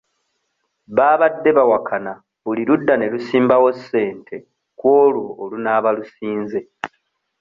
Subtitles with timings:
[0.95, 2.13] Baabadde bawakana
[2.43, 4.35] buli ludda ne lusimbawo ssente
[4.79, 6.59] ku olwo olunaaba lusinze.